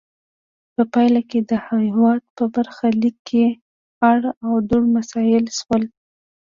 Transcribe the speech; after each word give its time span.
په 0.75 0.81
پایله 0.93 1.21
کې 1.29 1.39
د 1.49 1.51
هېواد 1.67 2.21
په 2.35 2.43
برخه 2.55 2.85
لیک 3.01 3.17
کې 3.29 3.45
اړ 4.11 4.19
او 4.45 4.53
دوړ 4.69 4.83
مسلط 4.95 5.45
شول. 5.59 5.83